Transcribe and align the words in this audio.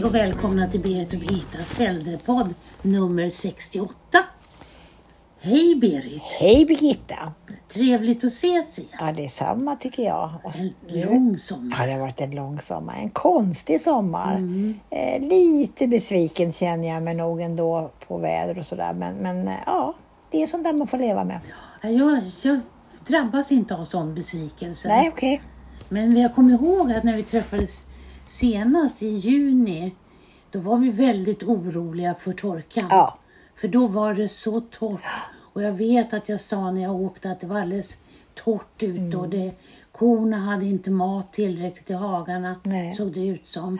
Hej 0.00 0.06
och 0.06 0.14
välkomna 0.14 0.68
till 0.68 0.80
Berit 0.80 1.12
och 1.12 1.18
Birgittas 1.18 1.80
äldrepodd 1.80 2.54
nummer 2.82 3.30
68. 3.30 3.94
Hej 5.40 5.74
Berit! 5.76 6.22
Hej 6.40 6.64
Birgitta! 6.66 7.32
Trevligt 7.68 8.24
att 8.24 8.32
ses 8.32 8.78
igen. 8.78 8.90
Ja, 9.00 9.12
det 9.16 9.24
är 9.24 9.28
samma 9.28 9.76
tycker 9.76 10.02
jag. 10.02 10.30
Och 10.44 10.56
En 10.58 10.72
nu- 10.86 11.04
lång 11.04 11.38
sommar. 11.38 11.76
Ja, 11.80 11.86
det 11.86 11.92
har 11.92 12.00
varit 12.00 12.20
en 12.20 12.30
lång 12.30 12.60
sommar. 12.60 12.94
En 13.02 13.10
konstig 13.10 13.80
sommar. 13.80 14.36
Mm. 14.36 14.74
Eh, 14.90 15.28
lite 15.28 15.86
besviken 15.88 16.52
känner 16.52 16.88
jag 16.88 17.02
mig 17.02 17.14
nog 17.14 17.40
ändå 17.40 17.90
på 18.08 18.18
väder 18.18 18.58
och 18.58 18.66
sådär. 18.66 18.94
Men, 18.94 19.14
men 19.16 19.48
eh, 19.48 19.54
ja, 19.66 19.94
det 20.30 20.42
är 20.42 20.46
sånt 20.46 20.64
där 20.64 20.72
man 20.72 20.86
får 20.86 20.98
leva 20.98 21.24
med. 21.24 21.40
Ja, 21.82 21.88
Jag, 21.88 22.20
jag 22.42 22.60
drabbas 23.06 23.52
inte 23.52 23.74
av 23.76 23.84
sån 23.84 24.14
besvikelse. 24.14 24.88
Nej, 24.88 25.08
okej. 25.08 25.42
Men 25.88 26.16
jag 26.16 26.34
kommer 26.34 26.52
ihåg 26.54 26.92
att 26.92 27.04
när 27.04 27.16
vi 27.16 27.22
träffades 27.22 27.82
senast 28.30 29.02
i 29.02 29.08
juni, 29.08 29.94
då 30.50 30.58
var 30.58 30.76
vi 30.78 30.90
väldigt 30.90 31.42
oroliga 31.42 32.14
för 32.14 32.32
torkan. 32.32 32.86
Ja. 32.90 33.18
För 33.56 33.68
då 33.68 33.86
var 33.86 34.14
det 34.14 34.28
så 34.28 34.60
torrt. 34.60 35.00
Och 35.52 35.62
jag 35.62 35.72
vet 35.72 36.14
att 36.14 36.28
jag 36.28 36.40
sa 36.40 36.70
när 36.70 36.82
jag 36.82 36.94
åkte 36.94 37.30
att 37.30 37.40
det 37.40 37.46
var 37.46 37.60
alldeles 37.60 37.98
torrt 38.34 38.82
ute 38.82 39.16
och 39.16 39.24
Mm. 39.24 39.30
det, 39.40 39.52
korna 39.92 40.36
hade 40.36 40.66
inte 40.66 40.90
mat 40.90 41.32
tillräckligt 41.32 41.90
i 41.90 41.92
hagarna, 41.92 42.54
Nej. 42.64 42.94
såg 42.94 43.12
det 43.12 43.26
ut 43.26 43.46
som. 43.46 43.78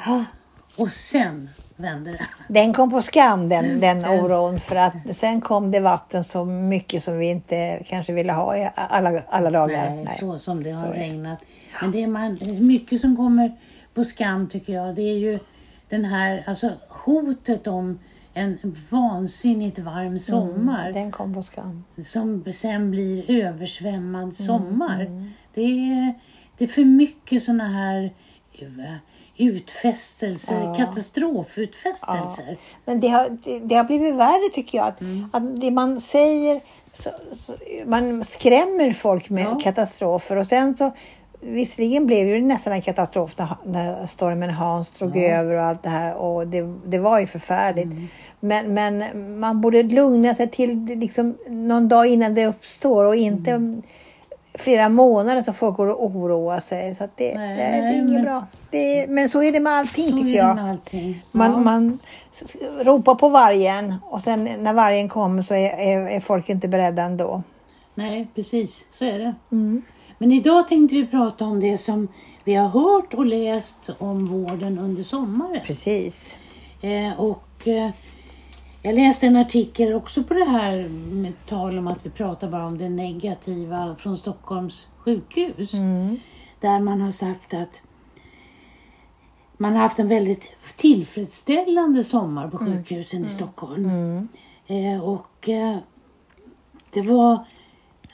Och 0.78 0.92
sen 0.92 1.48
vände 1.76 2.12
det. 2.12 2.26
Den 2.48 2.72
kom 2.72 2.90
på 2.90 3.02
skam 3.02 3.48
den, 3.48 3.80
den 3.80 4.02
Den- 4.02 4.20
oron 4.20 4.60
för 4.60 4.76
att 4.76 4.94
sen 5.16 5.40
kom 5.40 5.70
det 5.70 5.80
vatten 5.80 6.24
så 6.24 6.44
mycket 6.44 7.04
som 7.04 7.18
vi 7.18 7.30
inte 7.30 7.82
kanske 7.86 8.12
ville 8.12 8.32
ha 8.32 8.56
i 8.56 8.70
alla, 8.74 9.22
alla 9.28 9.50
dagar. 9.50 9.90
Nej, 9.90 10.16
så 10.20 10.38
som 10.38 10.62
det 10.62 10.70
har 10.70 10.86
så 10.86 10.92
regnat. 10.92 11.38
Men 11.80 11.90
det 11.92 12.02
är, 12.02 12.06
man, 12.06 12.38
mycket 12.60 13.00
som 13.00 13.16
kommer 13.16 13.56
på 13.94 14.04
skam 14.04 14.48
tycker 14.48 14.72
jag. 14.72 14.94
Det 14.94 15.02
är 15.02 15.18
ju 15.18 15.38
den 15.88 16.04
här, 16.04 16.44
alltså 16.46 16.70
hotet 16.88 17.66
om 17.66 17.98
en 18.34 18.76
vansinnigt 18.90 19.78
varm 19.78 20.18
sommar 20.18 20.92
Den 20.92 21.10
kom 21.12 21.34
på 21.34 21.42
skam. 21.42 21.84
som 22.06 22.44
sen 22.54 22.90
blir 22.90 23.30
Mm, 23.30 23.46
översvämmad 23.46 24.36
sommar. 24.36 25.30
Det, 25.54 25.62
är, 25.62 26.14
det 26.58 26.64
är 26.64 26.68
för 26.68 26.84
mycket 26.84 27.42
såna 27.42 27.68
här 27.68 28.10
eh, 28.52 28.94
utfästelser, 29.36 30.60
Ja. 30.62 30.74
katastrofutfästelser. 30.74 32.56
Men 32.84 33.00
det 33.00 33.08
har, 33.08 33.28
det, 33.44 33.58
det 33.60 33.74
har 33.74 33.84
blivit 33.84 34.14
värre 34.14 34.50
tycker 34.52 34.78
jag. 34.78 34.86
Att, 34.88 35.00
Mm. 35.00 35.30
att 35.32 35.60
det 35.60 35.70
man 35.70 36.00
säger, 36.00 36.60
så, 36.92 37.10
så, 37.36 37.54
man 37.86 38.24
skrämmer 38.24 38.92
folk 38.92 39.30
med 39.30 39.44
Ja. 39.44 39.58
katastrofer 39.62 40.36
och 40.36 40.46
sen 40.46 40.76
så 40.76 40.92
Visserligen 41.42 42.06
blev 42.06 42.26
det 42.26 42.32
ju 42.32 42.42
nästan 42.42 42.72
en 42.72 42.82
katastrof 42.82 43.38
när, 43.38 43.48
när 43.64 44.06
stormen 44.06 44.50
Hans 44.50 44.90
drog 44.90 45.16
över 45.16 45.54
och 45.54 45.62
allt 45.62 45.82
det 45.82 45.88
här 45.88 46.14
och 46.14 46.46
det, 46.46 46.62
det 46.86 46.98
var 46.98 47.18
ju 47.20 47.26
förfärligt. 47.26 47.84
Mm. 47.84 48.06
Men, 48.40 48.74
men 48.74 49.38
man 49.40 49.60
borde 49.60 49.82
lugna 49.82 50.34
sig 50.34 50.50
till 50.50 50.84
liksom 50.84 51.36
någon 51.48 51.88
dag 51.88 52.06
innan 52.06 52.34
det 52.34 52.46
uppstår 52.46 53.04
och 53.04 53.16
inte 53.16 53.50
Mm. 53.50 53.82
flera 54.54 54.88
månader 54.88 55.42
så 55.42 55.52
folk 55.52 55.76
går 55.76 55.86
och 55.88 56.04
oroar 56.06 56.60
sig. 56.60 56.94
Så 56.94 57.08
det, 57.16 57.34
Nej, 57.34 57.56
det, 57.56 57.62
det 57.62 57.68
är 57.88 57.92
inget 57.98 58.10
men- 58.14 58.22
bra. 58.22 58.46
Det 58.70 59.06
men 59.08 59.28
så 59.28 59.42
är 59.42 59.52
det 59.52 59.60
med 59.60 59.72
allting 59.72 60.10
Så 60.10 60.16
tycker 60.16 60.36
jag. 60.38 60.58
allting. 60.58 61.22
Man, 61.32 61.50
Ja. 61.50 61.58
man 61.58 61.98
s- 62.42 62.56
ropar 62.80 63.14
på 63.14 63.28
vargen 63.28 63.94
och 64.04 64.20
sen 64.22 64.44
när 64.58 64.72
vargen 64.72 65.08
kommer 65.08 65.42
så 65.42 65.54
är, 65.54 65.70
är, 65.78 66.08
är 66.08 66.20
folk 66.20 66.48
inte 66.48 66.68
beredda 66.68 67.02
ändå. 67.02 67.42
Nej, 67.94 68.28
precis. 68.34 68.86
Så 68.92 69.04
är 69.04 69.18
det. 69.18 69.34
Mm. 69.52 69.82
Men 70.22 70.32
idag 70.32 70.68
tänkte 70.68 70.96
vi 70.96 71.06
prata 71.06 71.44
om 71.44 71.60
det 71.60 71.78
som 71.78 72.08
vi 72.44 72.54
har 72.54 72.68
hört 72.68 73.14
och 73.14 73.26
läst 73.26 73.90
om 73.98 74.26
vården 74.26 74.78
under 74.78 75.02
sommaren. 75.02 75.60
Precis. 75.66 76.38
Eh, 76.80 77.20
och 77.20 77.68
eh, 77.68 77.90
jag 78.82 78.94
läste 78.94 79.26
en 79.26 79.36
artikel 79.36 79.94
också 79.94 80.24
på 80.24 80.34
det 80.34 80.44
här 80.44 80.88
med 80.88 81.32
tal 81.46 81.78
om 81.78 81.86
att 81.86 81.98
vi 82.02 82.10
pratar 82.10 82.50
bara 82.50 82.66
om 82.66 82.78
det 82.78 82.88
negativa 82.88 83.96
från 83.98 84.18
Stockholms 84.18 84.88
sjukhus. 84.98 85.74
Mm. 85.74 86.20
Där 86.60 86.80
man 86.80 87.00
har 87.00 87.10
sagt 87.10 87.54
att 87.54 87.82
man 89.56 89.72
har 89.72 89.82
haft 89.82 89.98
en 89.98 90.08
väldigt 90.08 90.48
tillfredsställande 90.76 92.04
sommar 92.04 92.48
på 92.48 92.58
sjukhusen 92.58 93.24
i 93.24 93.28
Stockholm. 93.28 93.84
Mm. 93.84 94.28
Eh, 94.66 95.04
och 95.04 95.48
eh, 95.48 95.76
det 96.90 97.02
var, 97.02 97.44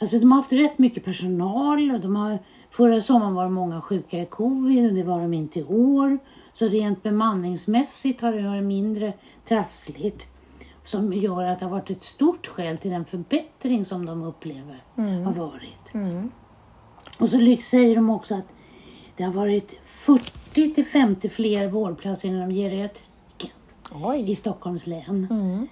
alltså 0.01 0.19
de 0.19 0.33
har 0.33 0.39
haft 0.39 0.53
rätt 0.53 0.79
mycket 0.79 1.05
personal 1.05 1.91
och 1.91 2.01
de 2.01 2.17
har, 2.17 2.39
förra 2.71 3.03
sommaren 3.03 3.35
var 3.35 3.45
det 3.45 3.51
många 3.51 3.81
sjuka 3.81 4.23
i 4.23 4.27
covid 4.27 4.87
och 4.87 4.93
det 4.95 5.03
var 5.03 5.21
de 5.21 5.35
inte 5.35 5.59
i 5.59 5.65
år. 5.65 6.19
Så 6.55 6.69
rent 6.69 7.03
bemanningsmässigt 7.03 8.21
har 8.21 8.33
det 8.33 8.49
varit 8.49 8.65
mindre 8.65 9.13
trassligt. 9.49 10.27
Som 10.85 11.13
gör 11.13 11.45
att 11.45 11.59
det 11.59 11.65
har 11.65 11.73
varit 11.73 11.91
ett 11.91 12.05
stort 12.05 12.47
skäl 12.47 12.79
till 12.79 12.91
den 12.91 13.05
förbättring 13.05 13.85
som 13.85 14.07
de 14.07 14.23
upplever 14.23 14.77
har 15.25 15.33
varit. 15.33 15.95
Mm. 15.95 16.31
Och 17.19 17.29
så 17.31 17.57
säger 17.63 17.97
de 17.97 18.11
också 18.11 18.35
att 18.35 18.47
det 19.17 19.25
har 19.25 19.33
varit 19.33 19.81
40 19.85 20.75
till 20.75 20.85
50 20.85 21.29
fler 21.29 21.69
vårdplatser 21.69 22.29
inom 22.29 22.51
geriatriken 22.51 23.51
Oj. 23.93 24.31
i 24.31 24.37
Stockholms 24.37 24.87
län 24.87 25.27
Mm. 25.31 25.69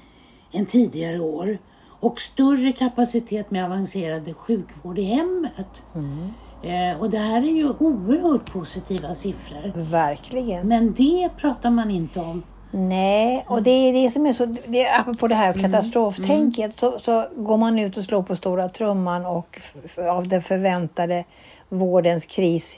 än 0.52 0.66
tidigare 0.66 1.20
år 1.20 1.58
och 2.04 2.20
större 2.20 2.72
kapacitet 2.72 3.50
med 3.50 3.64
avancerad 3.64 4.36
sjukvård 4.36 4.98
i 4.98 5.02
hemmet. 5.02 5.84
Mm. 5.94 6.30
Eh, 6.62 7.00
och 7.00 7.10
det 7.10 7.18
här 7.18 7.42
är 7.42 7.56
ju 7.56 7.68
oerhört 7.68 8.52
positiva 8.52 9.14
siffror. 9.14 9.72
Verkligen. 9.90 10.68
Men 10.68 10.94
det 10.94 11.30
pratar 11.36 11.70
man 11.70 11.90
inte 11.90 12.20
om. 12.20 12.42
Nej, 12.76 13.44
och 13.48 13.62
det 13.62 13.70
är 13.70 13.92
det 13.92 14.10
som 14.10 14.26
är 14.26 14.32
så, 14.32 14.56
det 14.66 14.90
apropå 14.90 15.28
det 15.28 15.34
här 15.34 15.52
Mm. 15.54 15.70
katastroftänket 15.70 16.72
så, 16.80 16.98
så 16.98 17.26
går 17.36 17.56
man 17.56 17.78
ut 17.78 17.96
och 17.96 18.04
slår 18.04 18.22
på 18.22 18.36
stora 18.36 18.68
trumman 18.68 19.26
och 19.26 19.60
av 19.98 20.28
den 20.28 20.42
förväntade 20.42 21.24
vårdens 21.68 22.26
kris 22.26 22.76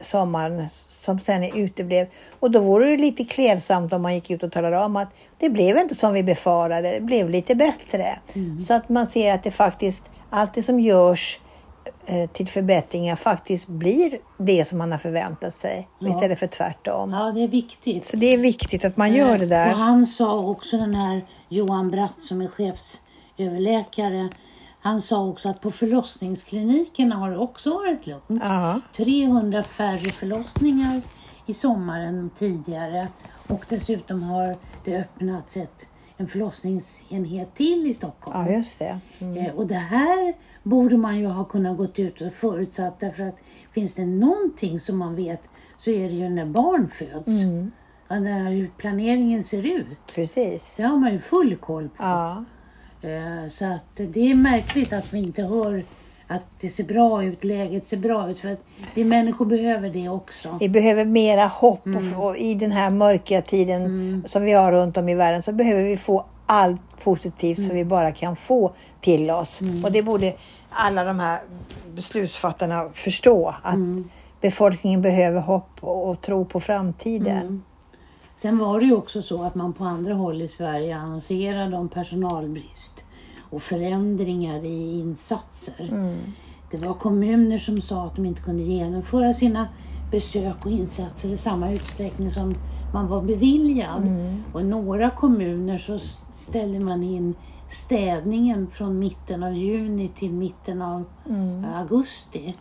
sommaren 0.00 0.68
som 0.88 1.20
sen 1.20 1.44
uteblev. 1.44 2.06
Och 2.40 2.50
då 2.50 2.60
vore 2.60 2.90
det 2.90 2.96
lite 2.96 3.24
klädsamt 3.24 3.92
om 3.92 4.02
man 4.02 4.14
gick 4.14 4.30
ut 4.30 4.42
och 4.42 4.52
talade 4.52 4.78
om 4.78 4.96
att 4.96 5.08
det 5.38 5.50
blev 5.50 5.78
inte 5.78 5.94
som 5.94 6.12
vi 6.12 6.22
befarade, 6.22 6.92
det 6.92 7.00
blev 7.00 7.30
lite 7.30 7.54
bättre. 7.54 8.18
Mm. 8.32 8.58
Så 8.58 8.74
att 8.74 8.88
man 8.88 9.06
ser 9.06 9.34
att 9.34 9.42
det 9.42 9.50
faktiskt, 9.50 10.02
allt 10.30 10.54
det 10.54 10.62
som 10.62 10.80
görs 10.80 11.38
till 12.32 12.48
förbättringar 12.48 13.16
faktiskt 13.16 13.66
blir 13.68 14.18
det 14.38 14.64
som 14.68 14.78
man 14.78 14.92
har 14.92 14.98
förväntat 14.98 15.54
sig 15.54 15.88
Ja. 15.98 16.08
istället 16.08 16.38
för 16.38 16.46
tvärtom. 16.46 17.10
Ja, 17.12 17.32
det 17.32 17.40
är 17.44 17.48
viktigt. 17.48 18.06
Så 18.06 18.16
det 18.16 18.26
är 18.34 18.38
viktigt 18.38 18.84
att 18.84 18.96
man 18.96 19.14
gör 19.14 19.38
det 19.38 19.44
Och 19.44 19.50
där. 19.50 19.66
han 19.72 20.06
sa 20.06 20.38
också 20.40 20.76
den 20.78 20.94
här 20.94 21.26
Johan 21.48 21.90
Bratt 21.90 22.20
som 22.22 22.42
är 22.42 22.48
chefsöverläkare. 23.36 24.28
Han 24.80 25.02
sa 25.02 25.24
också 25.26 25.48
att 25.48 25.60
på 25.60 25.70
förlossningsklinikerna 25.70 27.14
har 27.16 27.30
det 27.30 27.38
också 27.38 27.70
varit 27.74 28.06
lugnt. 28.06 28.42
Ja. 28.44 28.80
300 28.96 29.62
färre 29.62 30.10
förlossningar 30.10 31.00
i 31.46 31.54
sommaren 31.54 32.30
tidigare 32.38 33.08
och 33.48 33.64
dessutom 33.68 34.22
har 34.22 34.56
det 34.84 34.96
öppnats 34.96 35.56
ett, 35.56 35.86
en 36.16 36.28
förlossningsenhet 36.28 37.54
till 37.54 37.86
i 37.86 37.94
Stockholm. 37.94 38.46
Ja, 38.46 38.52
just 38.52 38.78
det. 38.78 39.00
Mm. 39.18 39.36
Eh, 39.46 39.52
Och 39.54 39.66
det 39.66 39.74
här 39.74 40.34
borde 40.62 40.96
man 40.96 41.18
ju 41.18 41.26
ha 41.26 41.44
kunnat 41.44 41.76
gått 41.76 41.98
ut 41.98 42.20
och 42.20 42.32
förutsatt 42.32 43.00
därför 43.00 43.22
att 43.22 43.36
finns 43.72 43.94
det 43.94 44.06
någonting 44.06 44.80
som 44.80 44.98
man 44.98 45.14
vet 45.16 45.48
så 45.76 45.90
är 45.90 46.08
det 46.08 46.14
ju 46.14 46.28
när 46.28 46.46
barn 46.46 46.88
föds. 46.88 47.26
Mm. 47.42 47.70
Ja, 48.08 48.14
där 48.16 48.50
hur 48.50 48.70
planeringen 48.76 49.44
ser 49.44 49.62
ut. 49.66 49.98
Precis. 50.14 50.74
Det 50.76 50.82
har 50.82 50.96
man 50.96 51.12
ju 51.12 51.18
full 51.20 51.56
koll 51.56 51.88
på. 51.88 52.02
Ja. 52.02 52.44
Eh, 53.02 53.48
Så 53.50 53.64
att 53.64 54.00
det 54.12 54.30
är 54.30 54.34
märkligt 54.34 54.92
att 54.92 55.12
vi 55.12 55.18
inte 55.18 55.42
hör 55.42 55.84
att 56.26 56.60
det 56.60 56.68
ser 56.68 56.84
bra 56.84 57.24
ut, 57.24 57.44
läget 57.44 57.86
ser 57.86 57.96
bra 57.96 58.30
ut. 58.30 58.38
För 58.38 58.48
att 58.52 58.64
vi 58.94 59.04
människor 59.04 59.44
behöver 59.46 59.90
det 59.90 60.08
också. 60.08 60.56
Vi 60.60 60.68
behöver 60.68 61.04
mera 61.04 61.46
hopp 61.46 61.86
Mm. 61.86 62.18
och, 62.18 62.26
och 62.28 62.36
i 62.36 62.54
den 62.54 62.72
här 62.72 62.90
mörka 62.90 63.42
tiden 63.42 64.24
som 64.28 64.42
vi 64.42 64.52
har 64.52 64.72
runt 64.72 64.96
om 64.96 65.08
i 65.08 65.14
världen 65.14 65.42
så 65.42 65.52
behöver 65.52 65.82
vi 65.82 65.96
få 65.96 66.24
allt 66.52 66.80
positivt 67.04 67.58
Mm. 67.58 67.68
som 67.68 67.76
vi 67.76 67.84
bara 67.84 68.12
kan 68.12 68.36
få 68.36 68.72
till 69.00 69.30
oss. 69.30 69.60
Och 69.84 69.92
det 69.92 70.02
borde 70.02 70.34
alla 70.70 71.04
de 71.04 71.20
här 71.20 71.40
beslutsfattarna 71.94 72.88
förstå 72.94 73.54
att 73.62 73.74
Mm. 73.74 74.08
befolkningen 74.40 75.02
behöver 75.02 75.40
hopp 75.40 75.70
och, 75.80 76.08
och 76.10 76.20
tro 76.20 76.44
på 76.44 76.60
framtiden. 76.60 77.36
Mm. 77.38 77.62
Sen 78.34 78.58
var 78.58 78.80
det 78.80 78.86
ju 78.86 78.94
också 78.96 79.22
så 79.22 79.42
att 79.42 79.54
man 79.54 79.72
på 79.72 79.84
andra 79.84 80.14
håll 80.14 80.42
i 80.42 80.48
Sverige 80.48 80.96
annonserade 80.96 81.76
om 81.76 81.88
personalbrist 81.88 83.04
och 83.50 83.62
förändringar 83.62 84.64
i 84.64 85.00
insatser. 85.00 85.88
Mm. 85.92 86.18
Det 86.70 86.86
var 86.86 86.94
kommuner 86.94 87.58
som 87.58 87.82
sa 87.82 88.04
att 88.04 88.16
de 88.16 88.26
inte 88.26 88.40
kunde 88.42 88.62
genomföra 88.62 89.34
sina 89.34 89.68
besök 90.10 90.66
och 90.66 90.72
insatser 90.72 91.28
i 91.28 91.36
samma 91.36 91.72
utsträckning 91.72 92.30
som 92.30 92.54
man 92.92 93.08
var 93.08 93.22
beviljad. 93.22 94.02
Mm. 94.06 94.44
Och 94.52 94.60
i 94.60 94.64
några 94.64 95.10
kommuner 95.10 95.78
så 95.78 95.98
ställde 96.36 96.80
man 96.80 97.02
in 97.04 97.34
städningen 97.68 98.70
från 98.72 98.98
mitten 98.98 99.42
av 99.42 99.54
juni 99.54 100.08
till 100.08 100.32
mitten 100.32 100.82
av 100.82 101.04
Mm. 101.28 101.64
augusti. 101.74 102.54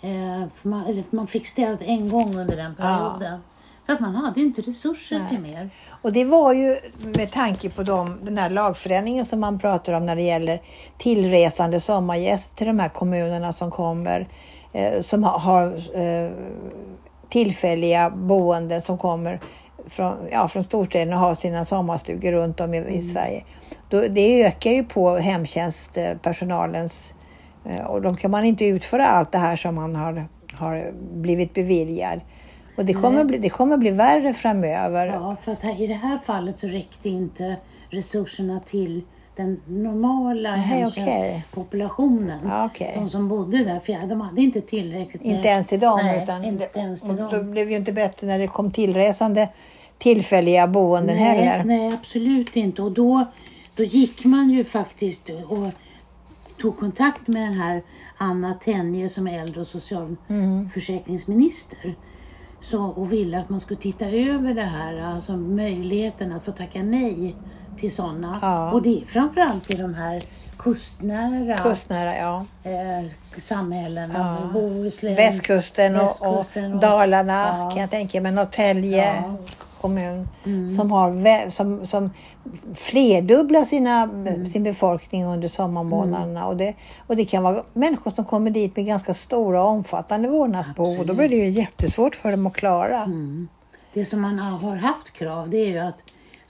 Eh, 0.00 0.42
man, 0.62 1.02
man 1.10 1.26
fick 1.26 1.46
städat 1.46 1.82
en 1.82 2.08
gång 2.10 2.38
under 2.38 2.56
den 2.56 2.74
perioden. 2.74 3.40
För 3.86 3.92
att 3.92 4.00
man 4.00 4.14
hade 4.14 4.40
inte 4.40 4.62
resurser 4.62 5.18
Nej. 5.18 5.28
till 5.28 5.40
mer. 5.40 5.70
Och 6.02 6.12
det 6.12 6.24
var 6.24 6.52
ju 6.52 6.78
med 7.16 7.30
tanke 7.32 7.70
på 7.70 7.82
de, 7.82 8.18
den 8.22 8.38
här 8.38 8.50
lagförändringen 8.50 9.26
som 9.26 9.40
man 9.40 9.58
pratar 9.58 9.92
om 9.92 10.06
när 10.06 10.16
det 10.16 10.22
gäller 10.22 10.62
tillresande 10.98 11.80
sommargäster 11.80 12.56
till 12.56 12.66
de 12.66 12.78
här 12.78 12.88
kommunerna 12.88 13.52
som 13.52 13.70
kommer, 13.70 14.28
eh, 14.72 15.00
som 15.00 15.24
har, 15.24 15.38
har 15.38 15.66
eh, 16.00 16.30
tillfälliga 17.32 18.10
boenden 18.10 18.80
som 18.80 18.98
kommer 18.98 19.40
från, 19.86 20.16
ja, 20.30 20.48
från 20.48 20.64
storstäderna 20.64 21.16
och 21.16 21.22
har 21.22 21.34
sina 21.34 21.64
sommarstugor 21.64 22.32
runt 22.32 22.60
om 22.60 22.74
i, 22.74 22.78
i 22.78 23.02
Sverige. 23.02 23.44
Då, 23.88 24.00
det 24.08 24.44
ökar 24.44 24.70
ju 24.70 24.84
på 24.84 25.16
hemtjänstpersonalens 25.16 27.14
eh, 27.64 27.84
och 27.84 28.02
då 28.02 28.14
kan 28.14 28.30
man 28.30 28.44
inte 28.44 28.64
utföra 28.64 29.06
allt 29.06 29.32
det 29.32 29.38
här 29.38 29.56
som 29.56 29.74
man 29.74 29.96
har, 29.96 30.26
har 30.54 30.92
blivit 31.12 31.54
beviljad. 31.54 32.20
Och 32.76 32.84
det 32.84 32.92
kommer, 32.94 33.16
Nej. 33.16 33.24
bli, 33.24 33.38
det 33.38 33.50
kommer 33.50 33.76
bli 33.76 33.90
värre 33.90 34.34
framöver. 34.34 35.06
Ja, 35.06 35.36
fast 35.44 35.62
här, 35.62 35.82
i 35.82 35.86
det 35.86 35.94
här 35.94 36.18
fallet 36.26 36.58
så 36.58 36.66
räckte 36.66 37.08
inte 37.08 37.56
resurserna 37.90 38.60
till 38.60 39.02
den 39.36 39.60
normala 39.66 40.50
Nej, 40.50 40.60
hemtjänstpopulationen. 40.60 42.40
Ja, 42.44 42.66
okej. 42.66 42.92
De 42.94 43.10
som 43.10 43.28
bodde 43.28 43.64
där, 43.64 43.80
för 43.80 44.06
de 44.06 44.20
hade 44.20 44.42
inte 44.42 44.60
tillräckligt 44.60 45.22
Inte 45.22 45.48
ens 45.48 45.66
till 45.66 45.80
dem. 45.80 46.00
Nej, 46.02 46.22
utan 46.22 46.44
inte 46.44 46.68
det, 46.72 46.80
ens 46.80 47.00
till 47.00 47.16
dem. 47.16 47.30
Då 47.32 47.42
blev 47.42 47.70
ju 47.70 47.76
inte 47.76 47.92
bättre 47.92 48.26
när 48.26 48.38
det 48.38 48.46
kom 48.46 48.70
tillresande 48.70 49.48
tillfälliga 49.98 50.66
boenden 50.66 51.16
nej, 51.16 51.24
heller. 51.24 51.64
nej, 51.64 51.94
absolut 51.94 52.56
inte. 52.56 52.82
Och 52.82 52.92
då, 52.92 53.24
då 53.74 53.82
gick 53.82 54.24
man 54.24 54.50
ju 54.50 54.64
faktiskt 54.64 55.30
och 55.48 55.70
tog 56.60 56.78
kontakt 56.78 57.28
med 57.28 57.42
den 57.42 57.54
här 57.54 57.82
Anna 58.16 58.54
Tenje 58.54 59.08
som 59.08 59.28
är 59.28 59.40
äldre 59.40 59.60
och 59.60 59.66
socialförsäkringsminister. 59.66 61.94
Så, 62.60 62.84
och 62.84 63.12
ville 63.12 63.38
att 63.38 63.48
man 63.48 63.60
skulle 63.60 63.80
titta 63.80 64.06
över 64.06 64.54
det 64.54 64.62
här, 64.62 65.00
alltså 65.00 65.36
möjligheten 65.36 66.32
att 66.32 66.44
få 66.44 66.52
tacka 66.52 66.82
nej 66.82 67.36
till 67.80 67.94
sådana. 67.94 68.38
Ja. 68.42 68.72
Och 68.72 68.82
det 68.82 69.02
är 69.02 69.06
framförallt 69.06 69.70
i 69.70 69.74
de 69.74 69.94
här 69.94 70.22
kustnära 70.56 71.56
Kustnära, 71.58 72.16
ja. 72.16 72.44
eh, 72.64 73.06
samhällena, 73.38 74.38
Ja. 74.42 74.50
Bohuslän, 74.52 75.14
Västkusten 75.14 75.96
och, 75.96 76.02
Västkusten 76.02 76.74
och 76.74 76.80
Dalarna 76.80 77.56
ja. 77.58 77.70
kan 77.70 77.80
jag 77.80 77.90
tänka 77.90 78.20
mig. 78.20 78.32
Norrtälje 78.32 79.22
kommun 79.80 80.28
Mm. 80.44 80.74
som 80.74 80.92
har 80.92 81.50
som, 81.50 81.86
som 81.86 82.10
flerdubblar 82.74 83.64
sina, 83.64 84.02
Mm. 84.02 84.46
sin 84.46 84.62
befolkning 84.62 85.24
under 85.24 85.48
sommarmånaderna. 85.48 86.46
Och, 86.46 86.56
det, 86.56 86.74
och 87.06 87.16
det 87.16 87.24
kan 87.24 87.42
vara 87.42 87.64
människor 87.72 88.10
som 88.10 88.24
kommer 88.24 88.50
dit 88.50 88.76
med 88.76 88.86
ganska 88.86 89.14
stora 89.14 89.62
och 89.62 89.68
omfattande 89.68 90.28
vårdnadsbehov. 90.28 90.98
Och 91.00 91.06
då 91.06 91.14
blir 91.14 91.28
det 91.28 91.36
ju 91.36 91.48
jättesvårt 91.48 92.14
för 92.14 92.30
dem 92.30 92.46
att 92.46 92.52
klara. 92.52 93.02
Mm. 93.02 93.48
Det 93.94 94.04
som 94.04 94.20
man 94.20 94.38
har 94.38 94.76
haft 94.76 95.12
krav 95.12 95.50
det 95.50 95.56
är 95.56 95.66
ju 95.68 95.78
att 95.78 96.02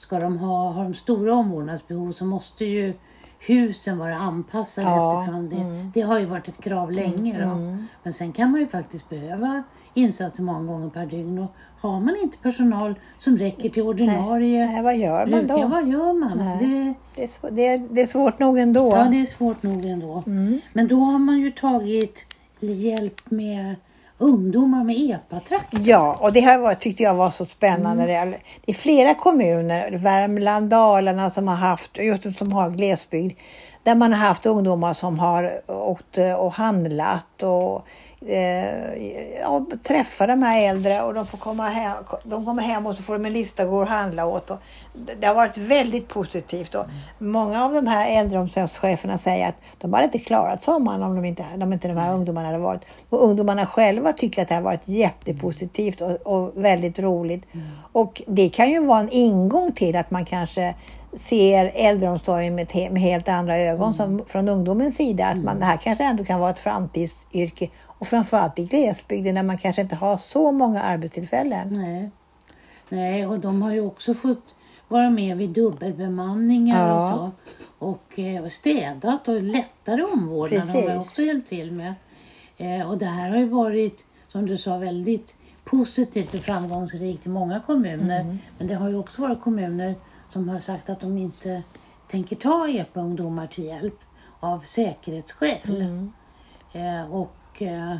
ska 0.03 0.19
de 0.19 0.39
ha, 0.39 0.71
har 0.71 0.85
de 0.85 0.95
stora 0.95 1.35
omvårdnadsbehov 1.35 2.13
så 2.13 2.25
måste 2.25 2.65
ju 2.65 2.95
husen 3.39 3.99
vara 3.99 4.17
anpassade 4.17 4.87
Ja, 4.87 5.21
eftersom 5.21 5.49
det, 5.49 5.57
mm. 5.57 5.91
det 5.95 6.01
har 6.01 6.19
ju 6.19 6.27
varit 6.27 6.49
ett 6.49 6.61
krav 6.61 6.93
länge. 6.93 7.39
Då. 7.45 7.51
mm. 7.51 7.87
Men 8.03 8.13
sen 8.13 8.33
kan 8.33 8.51
man 8.51 8.61
ju 8.61 8.67
faktiskt 8.67 9.09
behöva 9.09 9.63
insatser 9.95 10.43
många 10.43 10.73
gånger 10.73 10.89
per 10.89 11.07
dygn 11.07 11.39
och 11.39 11.55
har 11.81 12.01
man 12.01 12.17
inte 12.23 12.39
personal 12.39 12.95
som 13.19 13.39
räcker 13.39 13.69
till 13.69 13.83
ordinarie 13.83 14.67
Nej, 14.67 14.83
vad 14.83 14.97
gör 14.97 15.27
man 15.27 15.47
då? 15.47 15.67
vad 15.67 15.89
gör 15.89 16.13
man? 16.13 16.33
Nej. 16.39 16.59
Det, 16.61 16.95
Det 17.15 17.23
är, 17.25 17.29
svår, 17.29 17.51
det, 17.51 17.77
det 17.77 18.01
är 18.01 18.07
svårt 18.07 18.39
nog 18.39 18.59
ändå. 18.59 18.93
ja, 18.97 19.05
det 19.05 19.21
är 19.21 19.27
svårt 19.27 19.63
nog 19.63 19.85
ändå. 19.85 20.23
Mm. 20.27 20.61
Men 20.73 20.89
då 20.89 20.97
har 20.97 21.19
man 21.19 21.41
ju 21.41 21.51
tagit 21.51 22.19
hjälp 22.61 23.31
med 23.31 23.75
ungdomar 24.23 24.85
med 24.85 25.11
epatrakt. 25.11 25.79
Ja, 25.79 26.19
och 26.21 26.33
det 26.33 26.41
här 26.41 26.59
var, 26.59 26.75
tyckte 26.75 27.03
jag 27.03 27.15
var 27.15 27.31
så 27.31 27.47
spännande. 27.47 28.03
Mm. 28.03 28.35
Det, 28.65 28.73
är, 28.73 28.75
flera 28.75 29.15
kommuner, 29.15 29.91
Värmland, 29.91 30.71
Dalarna, 30.71 31.31
som 31.31 31.49
har 31.49 31.57
haft, 31.57 31.99
just 31.99 32.39
som 32.39 32.53
har 32.53 32.71
glesbygd, 32.71 33.39
där 33.83 33.95
man 33.95 34.13
har 34.13 34.27
haft 34.29 34.47
ungdomar 34.47 34.93
som 34.93 35.19
har 35.19 35.61
åkt 35.67 36.19
eh, 36.19 36.33
och 36.33 36.53
handlat 36.53 37.43
och 37.43 37.87
eh, 38.27 38.95
ja, 39.41 39.67
träffar 39.83 40.29
de 40.29 40.43
här 40.43 40.69
äldre 40.71 41.03
och 41.03 41.15
de 41.15 41.27
får 41.27 41.39
komma 41.39 41.69
hem, 41.69 41.97
de 42.25 42.45
kommer 42.45 42.63
hem 42.63 42.87
och 42.87 42.95
så 42.95 43.03
får 43.03 43.13
de 43.13 43.25
en 43.25 43.33
lista 43.33 43.63
att 43.63 43.69
gå 43.69 43.81
och 43.81 43.87
handla 43.87 44.27
åt. 44.27 44.51
Och 44.51 44.59
det, 45.21 45.27
har 45.27 45.35
varit 45.35 45.59
väldigt 45.59 46.09
positivt 46.09 46.75
och 46.75 46.85
många 47.19 47.65
av 47.65 47.73
de 47.73 47.87
här 47.87 48.21
äldreomsorgscheferna 48.21 49.19
säger 49.19 49.49
att 49.49 49.57
de 49.79 49.93
hade 49.93 50.05
inte 50.05 50.19
klarat 50.19 50.65
sommaren 50.65 51.03
om 51.03 51.17
de 51.17 51.25
inte, 51.25 51.45
om 51.63 51.73
inte 51.73 51.89
de 51.89 51.97
här 51.97 52.15
ungdomarna 52.15 52.47
hade 52.47 52.59
varit. 52.59 52.83
Och 53.09 53.25
ungdomarna 53.25 53.67
själva 53.67 54.13
tycker 54.13 54.43
att 54.43 54.49
det 54.49 54.55
har 54.55 54.63
varit 54.63 54.89
jättepositivt 54.89 56.01
och, 56.01 56.11
och 56.11 56.53
väldigt 56.55 56.99
roligt. 56.99 57.45
Och 57.93 58.23
det 58.27 58.49
kan 58.49 58.71
ju 58.71 58.87
vara 58.87 59.01
en 59.01 59.11
ingång 59.11 59.73
till 59.73 59.97
att 59.97 60.11
man 60.11 60.25
kanske 60.25 60.75
ser 61.17 61.71
äldreomsorgen 61.75 62.55
med, 62.55 62.93
med 62.93 63.03
helt 63.03 63.29
andra 63.29 63.59
ögon 63.59 63.95
som 63.95 64.25
från 64.27 64.49
ungdomens 64.49 64.97
sida. 64.97 65.27
Att 65.27 65.45
man, 65.45 65.59
det 65.59 65.65
här 65.65 65.77
kanske 65.77 66.05
ändå 66.05 66.25
kan 66.25 66.41
vara 66.41 66.51
ett 66.51 66.59
framtidsyrke. 66.59 67.69
Och 67.87 68.07
framförallt 68.07 68.59
i 68.59 68.65
glesbygden 68.65 69.35
där 69.35 69.43
man 69.43 69.59
kanske 69.59 69.83
inte 69.83 69.97
har 69.97 70.17
så 70.17 70.53
många 70.53 70.83
arbetstillfällen. 70.83 71.69
Nej. 71.73 72.11
Nej, 72.89 73.27
och 73.27 73.39
de 73.39 73.63
har 73.63 73.73
ju 73.73 73.81
också 73.87 74.15
fått 74.15 74.55
vara 74.89 75.11
med 75.11 75.37
vid 75.37 75.51
dubbelbemanningar 75.51 76.89
Ja. 76.89 77.13
och 77.13 77.19
så. 77.19 77.31
Och 77.87 78.19
eh, 78.19 78.49
städat 78.49 79.29
och 79.29 79.43
lättare 79.43 80.03
omvårdnad 80.03 80.69
har 80.69 80.89
man 80.89 80.99
också 80.99 81.23
hjälpt 81.23 81.49
till 81.49 81.73
med. 81.73 81.95
Eh, 82.57 82.91
och 82.91 82.99
det 82.99 83.07
här 83.07 83.31
har 83.31 83.37
ju 83.37 83.49
varit, 83.49 84.05
som 84.29 84.47
du 84.47 84.59
sa, 84.59 84.79
väldigt 84.79 85.35
positivt 85.65 86.35
och 86.35 86.41
framgångsrikt 86.41 87.27
i 87.27 87.29
många 87.29 87.61
kommuner. 87.61 88.21
Mm. 88.21 88.39
Men 88.59 88.67
det 88.67 88.75
har 88.75 88.89
ju 88.89 88.99
också 88.99 89.23
varit 89.23 89.41
kommuner 89.41 89.95
som 90.33 90.49
har 90.49 90.59
sagt 90.59 90.91
att 90.91 91.01
de 91.01 91.19
inte 91.19 91.63
tänker 92.09 92.37
ta 92.37 92.69
EPA-ungdomar 92.69 93.47
till 93.47 93.65
hjälp 93.65 93.99
av 94.41 94.61
säkerhetsskäl. 94.61 95.59
Mm. 95.65 96.13
Eh, 96.73 97.13
och 97.15 97.63
eh, 97.63 97.97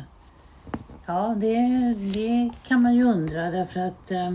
ja, 1.05 1.35
det, 1.37 1.67
det 2.13 2.49
kan 2.67 2.81
man 2.81 2.95
ju 2.95 3.03
undra 3.03 3.51
därför 3.51 3.79
att 3.79 4.11
eh, 4.11 4.31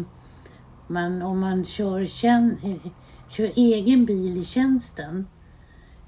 man, 0.87 1.23
om 1.23 1.39
man 1.41 1.65
kör, 1.65 2.07
tjän, 2.07 2.57
eh, 2.65 2.91
kör 3.29 3.53
egen 3.57 4.05
bil 4.07 4.37
i 4.37 4.45
tjänsten, 4.45 5.27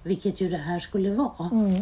vilket 0.03 0.41
ju 0.41 0.49
det 0.49 0.57
här 0.57 0.81
skulle 0.81 1.15
vara, 1.15 1.49
Mm. 1.53 1.81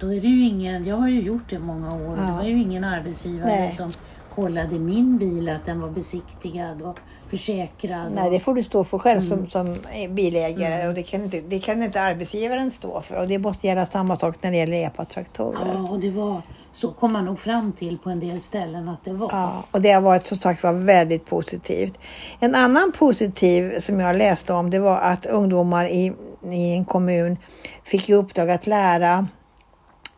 då 0.00 0.14
är 0.14 0.20
det 0.20 0.26
ju 0.28 0.44
ingen, 0.44 0.86
jag 0.86 0.96
har 0.96 1.08
ju 1.08 1.20
gjort 1.20 1.50
det 1.50 1.58
många 1.58 1.94
år, 1.94 2.16
det 2.16 2.22
Ja. 2.22 2.34
var 2.36 2.44
ju 2.44 2.62
ingen 2.62 2.84
arbetsgivare 2.84 3.46
Nej. 3.50 3.74
som 3.76 3.92
kollade 4.34 4.78
min 4.78 5.18
bil 5.18 5.48
att 5.48 5.66
den 5.66 5.80
var 5.80 5.88
besiktigad 5.90 6.82
och 6.82 6.98
försäkrad. 7.30 8.12
Nej, 8.14 8.30
det 8.30 8.40
får 8.40 8.54
du 8.54 8.62
stå 8.62 8.84
för 8.84 8.98
själv 8.98 9.20
Mm. 9.20 9.48
som, 9.48 9.66
som 9.66 9.78
bilägare 10.14 10.88
och 10.88 10.94
det 10.94 11.02
kan, 11.02 11.22
inte, 11.22 11.40
det 11.40 11.58
kan 11.60 11.82
inte 11.82 12.00
arbetsgivaren 12.00 12.70
stå 12.70 13.00
för. 13.00 13.20
Och 13.20 13.28
det 13.28 13.38
måste 13.38 13.66
gälla 13.66 13.86
samma 13.86 14.18
sak 14.18 14.36
när 14.40 14.50
det 14.50 14.56
gäller 14.56 14.86
epatraktorer. 14.86 15.58
ja, 15.74 15.90
och 15.90 16.00
det 16.00 16.10
var, 16.10 16.42
så 16.72 16.92
kom 16.92 17.12
man 17.12 17.24
nog 17.24 17.40
fram 17.40 17.72
till 17.72 17.98
på 17.98 18.10
en 18.10 18.20
del 18.20 18.40
ställen 18.40 18.88
att 18.88 19.04
det 19.04 19.12
var. 19.12 19.28
Ja, 19.32 19.64
och 19.70 19.80
det 19.80 19.92
har 19.92 20.00
varit 20.00 20.26
som 20.26 20.38
sagt 20.38 20.62
var 20.62 20.72
väldigt 20.72 21.26
positivt. 21.26 21.98
En 22.40 22.54
annan 22.54 22.92
positiv 22.92 23.80
som 23.80 24.00
jag 24.00 24.16
läste 24.16 24.52
om 24.52 24.70
det 24.70 24.78
var 24.78 24.96
att 25.00 25.26
ungdomar 25.26 25.88
i, 25.88 26.12
i 26.50 26.72
en 26.72 26.84
kommun 26.84 27.36
fick 27.84 28.08
i 28.08 28.14
uppdrag 28.14 28.50
att 28.50 28.66
lära 28.66 29.28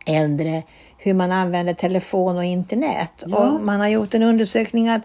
äldre 0.05 0.63
hur 0.97 1.13
man 1.13 1.31
använder 1.31 1.73
telefon 1.73 2.37
och 2.37 2.43
internet. 2.43 3.11
Ja. 3.25 3.37
Och 3.37 3.61
man 3.61 3.79
har 3.79 3.87
gjort 3.87 4.13
en 4.13 4.23
undersökning 4.23 4.89
att 4.89 5.01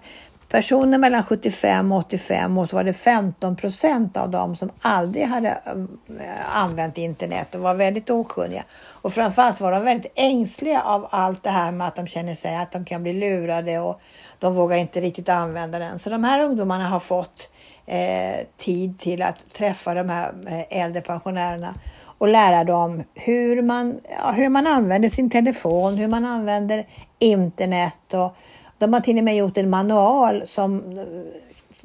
personer 0.52 0.98
mellan 0.98 1.22
75 1.22 1.92
och 1.92 1.98
85 1.98 2.58
år 2.58 2.66
så 2.66 2.76
var 2.76 2.84
det 2.84 2.92
15 2.92 3.56
procent 3.56 4.16
av 4.16 4.30
dem 4.30 4.56
som 4.56 4.70
aldrig 4.80 5.26
hade 5.26 5.48
äh, 5.48 6.56
använt 6.56 6.98
internet 6.98 7.54
och 7.54 7.60
var 7.60 7.74
väldigt 7.74 8.10
okunniga. 8.10 8.64
Och 9.02 9.12
framförallt 9.12 9.60
var 9.60 9.72
de 9.72 9.84
väldigt 9.84 10.12
ängsliga 10.14 10.82
av 10.82 11.08
allt 11.10 11.42
det 11.42 11.50
här 11.50 11.72
med 11.72 11.88
att 11.88 11.96
de 11.96 12.06
känner 12.06 12.34
sig 12.34 12.56
att 12.56 12.72
de 12.72 12.84
kan 12.84 13.02
bli 13.02 13.12
lurade 13.12 13.78
och 13.78 14.00
de 14.38 14.54
vågar 14.54 14.76
inte 14.76 15.00
riktigt 15.00 15.28
använda 15.28 15.78
den. 15.78 15.98
Så 15.98 16.10
de 16.10 16.24
här 16.24 16.44
ungdomarna 16.44 16.88
har 16.88 17.00
fått 17.00 17.50
eh, 17.86 18.46
tid 18.56 18.98
till 18.98 19.22
att 19.22 19.52
träffa 19.52 19.94
de 19.94 20.08
här 20.08 20.32
eh, 20.46 20.82
äldre 20.82 21.02
pensionärerna 21.02 21.74
och 22.22 22.28
lära 22.28 22.64
dem 22.64 23.04
hur 23.14 23.62
man, 23.62 24.00
ja, 24.18 24.30
hur 24.30 24.48
man 24.48 24.66
använder 24.66 25.08
sin 25.08 25.30
telefon, 25.30 25.96
hur 25.96 26.08
man 26.08 26.24
använder 26.24 26.86
internet. 27.18 28.14
Och 28.14 28.36
de 28.78 28.92
har 28.92 29.00
till 29.00 29.18
och 29.18 29.24
med 29.24 29.36
gjort 29.36 29.56
en 29.56 29.70
manual 29.70 30.46
som, 30.46 30.82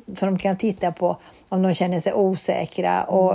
som 0.05 0.27
de 0.27 0.37
kan 0.37 0.57
titta 0.57 0.91
på 0.91 1.17
om 1.49 1.61
de 1.61 1.73
känner 1.73 2.01
sig 2.01 2.13
osäkra. 2.13 3.03
Och, 3.03 3.33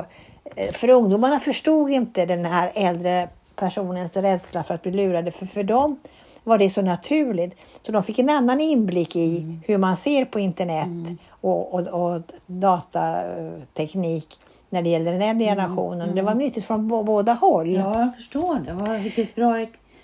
eh, 0.56 0.72
för 0.72 0.90
ungdomarna 0.90 1.40
förstod 1.40 1.90
inte 1.90 2.26
den 2.26 2.44
här 2.44 2.72
äldre 2.74 3.28
personens 3.56 4.16
rädsla 4.16 4.64
för 4.64 4.74
att 4.74 4.82
bli 4.82 4.92
lurade. 4.92 5.30
För, 5.30 5.46
för 5.46 5.62
dem 5.62 6.00
var 6.44 6.58
det 6.58 6.70
så 6.70 6.82
naturligt. 6.82 7.54
Så 7.86 7.92
de 7.92 8.02
fick 8.02 8.18
en 8.18 8.30
annan 8.30 8.60
inblick 8.60 9.16
i 9.16 9.58
hur 9.66 9.78
man 9.78 9.96
ser 9.96 10.24
på 10.24 10.40
internet 10.40 11.18
och, 11.28 11.74
och, 11.74 11.80
och 11.80 12.22
datateknik 12.46 14.38
när 14.72 14.82
det 14.82 14.88
gäller 14.88 15.12
den 15.12 15.22
äldre 15.22 15.44
generationen. 15.46 16.14
Det 16.14 16.22
var 16.22 16.34
nyttigt 16.34 16.64
från 16.64 16.92
bå- 16.92 17.04
båda 17.04 17.32
håll. 17.32 17.70
Ja, 17.70 17.98
jag 18.00 18.16
förstår 18.16 18.58
det. 18.58 18.98
Vilket 18.98 19.34
bra 19.34 19.60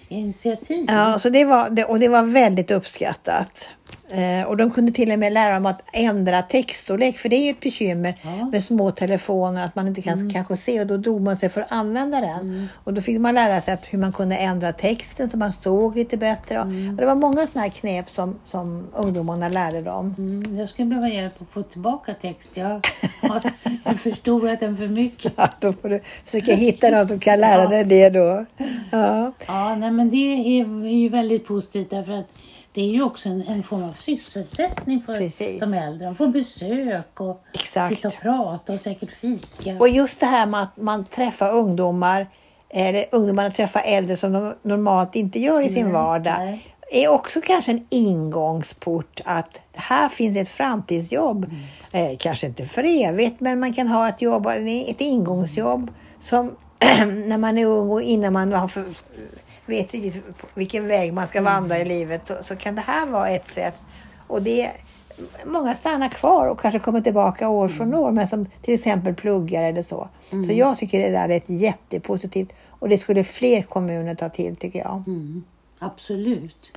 initiativ. 0.09 0.85
Ja, 0.88 1.19
så 1.19 1.29
det 1.29 1.45
var, 1.45 1.71
det, 1.71 1.85
och 1.85 1.99
det 2.00 2.09
var 2.09 2.23
väldigt 2.23 2.71
uppskattat. 2.71 3.69
Eh, 4.11 4.43
och 4.49 4.57
de 4.57 4.71
kunde 4.71 4.93
till 4.93 5.12
och 5.12 5.19
med 5.19 5.33
lära 5.33 5.55
dem 5.55 5.67
att 5.67 5.83
ändra 5.93 6.43
textstorlek, 6.43 7.19
för 7.19 7.29
det 7.29 7.37
är 7.37 7.45
ju 7.45 7.50
ett 7.50 7.61
bekymmer 7.61 8.15
Ja. 8.23 8.47
med 8.47 8.65
små 8.65 8.91
telefoner, 8.91 9.65
att 9.65 9.75
man 9.75 9.88
inte 9.88 10.03
kan 10.03 10.31
kanske 10.31 10.57
se 10.57 10.81
och 10.81 10.87
då 10.87 10.97
drog 10.97 11.21
man 11.21 11.37
sig 11.37 11.49
för 11.49 11.61
att 11.61 11.73
använda 11.73 12.21
den. 12.21 12.69
Och 12.85 12.95
då 12.95 13.00
fick 13.03 13.19
man 13.21 13.35
lära 13.35 13.61
sig 13.61 13.75
att 13.75 13.85
hur 13.87 13.99
man 13.99 14.12
kunde 14.12 14.37
ändra 14.37 14.73
texten 14.73 15.31
så 15.31 15.37
man 15.37 15.53
såg 15.53 15.97
lite 15.97 16.17
bättre. 16.17 16.59
Och, 16.61 16.67
och 16.67 16.97
det 16.97 17.07
var 17.07 17.15
många 17.15 17.47
sådana 17.47 17.62
här 17.62 17.71
knep 17.71 18.09
som, 18.11 18.38
som 18.45 18.87
ungdomarna 18.95 19.49
lärde 19.49 19.83
dem. 19.83 20.15
Mm, 20.19 20.59
jag 20.59 20.69
skulle 20.69 20.88
behöva 20.88 21.09
hjälp 21.09 21.43
att 21.43 21.49
få 21.53 21.62
tillbaka 21.62 22.15
text. 22.15 22.57
Jag 22.57 22.87
har 23.23 23.95
förstorat 23.97 24.61
den 24.61 24.77
för 24.77 24.88
mycket. 24.88 25.33
Ja, 25.37 25.49
då 25.61 25.73
får 25.73 25.88
du 25.88 26.00
försöka 26.25 26.55
hitta 26.55 26.91
någon 26.91 27.09
som 27.09 27.19
kan 27.21 27.41
lära 27.41 27.67
dig 27.69 27.85
det 27.85 28.11
då. 28.11 28.47
Ja. 28.91 29.33
Ja, 29.47 29.75
nej, 29.75 29.91
men 29.99 30.11
det 30.11 30.17
är, 30.17 30.64
ju 30.88 31.09
väldigt 31.09 31.47
positivt 31.47 31.90
därför 31.90 32.12
att 32.12 32.26
det 32.73 32.81
är 32.81 32.88
ju 32.88 33.02
också 33.02 33.28
en, 33.28 33.43
en 33.43 33.62
form 33.62 33.83
av 33.83 33.93
sysselsättning 33.93 35.02
för 35.07 35.19
Precis. 35.19 35.61
de 35.61 35.75
äldre. 35.75 36.07
De 36.07 36.17
får 36.17 36.26
besök 36.26 37.21
och 37.21 37.45
Exakt. 37.52 37.95
sitta 37.95 38.09
och 38.09 38.14
prata 38.14 38.73
och 38.73 38.81
säkert 38.81 39.11
fika. 39.11 39.76
Och 39.78 39.88
just 39.88 40.21
det 40.21 40.26
här 40.26 40.47
med 40.47 40.62
att 40.62 40.76
man 40.76 41.05
träffar 41.05 41.52
ungdomar, 41.52 42.26
eller 42.69 43.05
ungdomarna 43.12 43.50
träffar 43.50 43.83
äldre 43.85 44.17
som 44.17 44.33
de 44.33 44.55
normalt 44.62 45.17
inte 45.17 45.38
gör 45.38 45.62
i 45.62 45.69
sin 45.69 45.85
Nej, 45.85 45.93
vardag. 45.93 46.35
nej. 46.38 46.67
är 46.93 47.09
också 47.09 47.40
kanske 47.40 47.73
en 47.73 47.87
ingångsport 47.90 49.21
att 49.25 49.61
här 49.73 50.09
finns 50.09 50.37
ett 50.37 50.49
framtidsjobb. 50.49 51.45
Mm. 51.45 52.12
Eh, 52.12 52.17
kanske 52.19 52.47
inte 52.47 52.64
för 52.64 52.85
evigt, 53.05 53.40
men 53.40 53.61
man 53.61 53.73
kan 53.73 53.88
ha 53.88 54.09
ett 54.09 54.23
jobb, 54.23 54.47
ett 54.87 55.00
ingångsjobb 55.00 55.90
som 56.21 56.57
när 57.26 57.38
man 57.38 57.59
är 57.59 57.67
ung 57.67 57.90
och 57.90 58.02
innan 58.02 58.33
man 58.33 58.52
har 58.52 58.69
för, 58.69 58.85
vet 59.69 59.93
riktigt 59.93 60.25
vilken 60.55 60.87
väg 60.87 61.13
man 61.13 61.29
ska 61.29 61.43
vandra 61.43 61.77
Mm. 61.77 61.87
i 61.87 61.91
livet 61.99 62.27
så, 62.27 62.35
så 62.43 62.57
kan 62.57 62.75
det 62.75 62.81
här 62.81 63.07
vara 63.07 63.29
ett 63.29 63.49
sätt. 63.49 63.77
Och 64.27 64.43
det 64.43 64.71
Många 65.47 65.75
stannar 65.75 66.09
kvar 66.09 66.47
och 66.47 66.61
kanske 66.61 66.79
kommer 66.79 67.01
tillbaka 67.01 67.49
år 67.49 67.69
från 67.69 67.87
Mm. 67.89 68.01
år, 68.01 68.11
men 68.11 68.29
som 68.29 68.47
till 68.63 68.75
exempel 68.75 69.15
pluggar 69.15 69.63
eller 69.63 69.83
så. 69.83 70.09
Så 70.31 70.53
jag 70.53 70.79
tycker 70.79 71.01
det 71.03 71.11
där 71.11 71.29
är 71.29 71.37
ett 71.37 71.51
jättepositivt 71.51 72.49
och 72.69 72.89
det 72.89 72.99
skulle 72.99 73.25
fler 73.25 73.63
kommuner 73.63 74.15
ta 74.15 74.29
till 74.29 74.57
tycker 74.57 74.79
jag. 74.79 75.03
Mm, 75.07 75.45
absolut. 75.79 76.73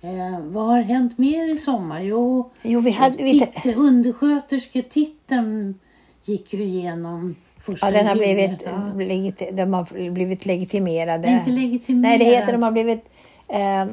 Eh, 0.00 0.40
vad 0.40 0.66
har 0.66 0.82
hänt 0.82 1.18
mer 1.18 1.54
i 1.54 1.58
sommar? 1.58 2.00
Jo, 2.00 2.50
Jo, 2.62 2.80
vi 2.80 2.90
hade, 2.90 3.16
vi, 3.24 3.40
titte, 3.40 3.74
underskötersketiteln 3.74 5.78
gick 6.24 6.52
ju 6.52 6.62
igenom 6.62 7.34
första 7.62 7.86
Ja, 7.86 7.92
den 7.92 8.06
har 8.06 8.14
blivit, 8.14 8.62
legit, 8.96 9.42
de 9.56 9.74
har 9.74 10.10
blivit 10.10 10.46
legitimerade. 10.46 11.28
Inte 11.28 11.50
legitimerad. 11.50 12.02
Nej, 12.02 12.18
det 12.18 12.24
heter 12.24 12.52
de 12.52 12.62
har 12.62 12.70
blivit 12.70 13.04
eh, 13.48 13.86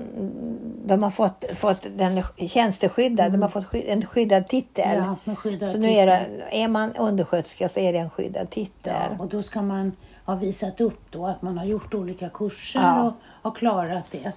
de 0.85 1.03
har 1.03 1.09
fått, 1.09 1.45
fått 1.55 1.87
den 1.97 2.23
tjänsteskyddad, 2.49 3.31
de 3.31 3.41
har 3.41 3.49
fått 3.49 3.65
sky- 3.65 3.83
en 3.87 4.05
skyddad 4.05 4.47
titel. 4.47 5.03
Ja, 5.25 5.35
skyddad 5.35 5.71
så 5.71 5.77
nu 5.77 5.87
är, 5.89 6.05
det, 6.07 6.27
är 6.51 6.67
man 6.67 6.95
undersköterska 6.95 7.69
så 7.69 7.79
är 7.79 7.93
det 7.93 7.99
en 7.99 8.09
skyddad 8.09 8.49
titel. 8.49 8.93
Ja, 9.09 9.15
och 9.23 9.27
då 9.29 9.43
ska 9.43 9.61
man 9.61 9.91
ha 10.25 10.35
visat 10.35 10.81
upp 10.81 11.01
då 11.11 11.25
att 11.27 11.41
man 11.41 11.57
har 11.57 11.65
gjort 11.65 11.93
olika 11.93 12.29
kurser 12.29 12.79
Ja. 12.79 13.01
och 13.07 13.13
har 13.41 13.51
klarat 13.51 14.11
det. 14.11 14.31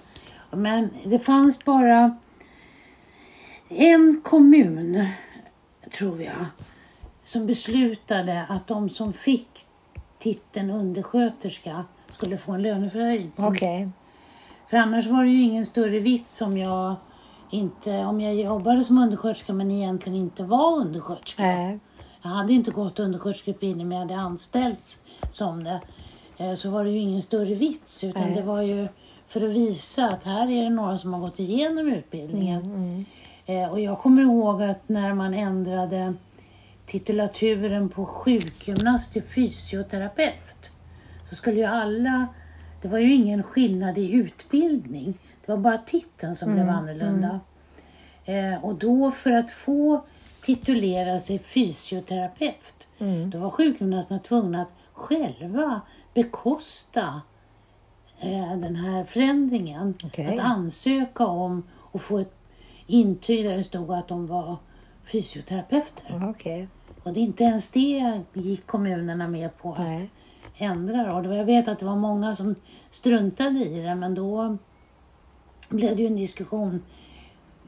Men 0.51 0.89
det 1.03 1.19
fanns 1.19 1.65
bara 1.65 2.15
en 3.69 4.21
kommun, 4.23 5.07
tror 5.97 6.21
jag, 6.21 6.45
som 7.23 7.45
beslutade 7.47 8.45
att 8.49 8.67
de 8.67 8.89
som 8.89 9.13
fick 9.13 9.47
titeln 10.19 10.69
undersköterska 10.69 11.85
skulle 12.09 12.37
få 12.37 12.51
en 12.51 12.61
löneförhöjning. 12.61 13.31
Okej. 13.35 13.89
För 14.69 14.77
annars 14.77 15.05
var 15.07 15.23
det 15.23 15.29
ju 15.29 15.41
ingen 15.41 15.65
större 15.65 15.99
vits 15.99 16.41
om 16.41 16.57
jag 16.57 16.95
inte, 17.51 17.97
om 18.05 18.21
jag 18.21 18.35
jobbade 18.35 18.83
som 18.83 18.97
undersköterska 18.97 19.53
men 19.53 19.71
egentligen 19.71 20.17
inte 20.17 20.43
var 20.43 20.75
undersköterska. 20.77 21.43
Nej. 21.43 21.79
Jag 22.21 22.29
hade 22.29 22.53
inte 22.53 22.71
gått 22.71 22.99
undersköterskeutbildning 22.99 23.87
men 23.89 23.97
jag 23.97 24.07
hade 24.07 24.21
anställts 24.21 24.97
som 25.31 25.63
det. 25.63 25.81
Eh, 26.37 26.53
Så 26.53 26.69
var 26.69 26.83
det 26.83 26.89
ju 26.89 26.99
ingen 26.99 27.21
större 27.21 27.55
vits 27.55 28.03
utan 28.03 28.21
Nej. 28.23 28.35
det 28.35 28.41
var 28.41 28.61
ju 28.61 28.87
för 29.27 29.41
att 29.47 29.51
visa 29.55 30.05
att 30.09 30.23
här 30.23 30.49
är 30.51 30.63
det 30.63 30.69
några 30.69 30.97
som 30.97 31.13
har 31.13 31.19
gått 31.21 31.39
igenom 31.39 31.87
utbildningen. 31.87 32.61
Mm, 32.61 32.99
Eh, 33.45 33.71
Och 33.71 33.79
jag 33.79 33.99
kommer 33.99 34.21
ihåg 34.21 34.61
att 34.61 34.89
när 34.89 35.13
man 35.13 35.33
ändrade 35.33 36.13
titulaturen 36.85 37.89
på 37.89 38.05
sjukgymnast 38.05 39.13
till 39.13 39.23
fysioterapeut 39.23 40.71
så 41.29 41.35
skulle 41.35 41.57
ju 41.57 41.65
alla, 41.65 42.27
det 42.81 42.87
var 42.87 42.99
ju 42.99 43.13
ingen 43.13 43.43
skillnad 43.43 43.97
i 43.97 44.11
utbildning. 44.11 45.17
Det 45.45 45.51
var 45.51 45.59
bara 45.59 45.77
titeln 45.77 46.35
som 46.35 46.53
blev 46.53 46.69
annorlunda. 46.69 47.39
Eh, 48.25 48.65
och 48.65 48.75
då 48.75 49.11
för 49.11 49.31
att 49.31 49.51
få 49.51 50.05
titulera 50.41 51.19
sig 51.19 51.39
fysioterapeut, 51.39 52.87
Mm. 52.99 53.29
då 53.29 53.39
var 53.39 53.49
sjukgymnasterna 53.49 54.19
tvungna 54.19 54.61
att 54.61 54.71
själva 54.93 55.81
bekosta 56.13 57.21
eh, 58.19 58.57
den 58.57 58.75
här 58.75 59.03
förändringen. 59.03 59.93
Okej. 60.03 60.39
Att 60.39 60.45
ansöka 60.45 61.25
om 61.25 61.63
och 61.73 62.01
få 62.01 62.17
ett 62.19 62.33
intyg 62.87 63.45
där 63.45 63.57
det 63.57 63.63
stod 63.63 63.93
att 63.93 64.07
de 64.07 64.27
var 64.27 64.57
fysioterapeuter. 65.05 66.29
Okej. 66.29 66.67
Och 67.03 67.13
det 67.13 67.19
är 67.19 67.21
inte 67.21 67.43
ens 67.43 67.69
det 67.69 68.21
gick 68.33 68.67
kommunerna 68.67 69.27
med 69.27 69.57
på 69.57 69.71
att 69.71 69.79
Nej. 69.79 70.09
ändra. 70.57 71.15
Och 71.15 71.23
det 71.23 71.29
var, 71.29 71.35
jag 71.35 71.45
vet 71.45 71.67
att 71.67 71.79
det 71.79 71.85
var 71.85 71.95
många 71.95 72.35
som 72.35 72.55
struntade 72.91 73.59
i 73.59 73.81
det 73.81 73.95
men 73.95 74.15
då 74.15 74.57
blev 75.69 75.95
det 75.95 76.01
ju 76.01 76.07
en 76.07 76.15
diskussion 76.15 76.81